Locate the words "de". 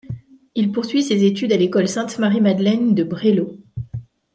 2.95-3.03